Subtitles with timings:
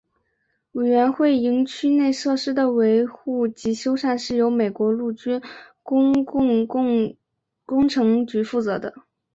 [0.71, 5.39] 委员会营区内设施的维护及修缮是由美国陆军
[5.83, 8.95] 公共工程局负责的。